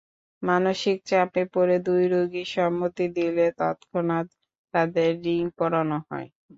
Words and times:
মানসিক 0.43 0.97
চাপে 1.07 1.43
পড়ে 1.53 1.75
দুই 1.87 2.03
রোগী 2.13 2.43
সম্মতি 2.55 3.05
দিলে 3.17 3.45
তৎক্ষণাৎ 3.59 4.27
তাঁদের 4.73 5.11
রিং 5.25 5.41
পরানো 5.57 5.97
হয়। 6.07 6.27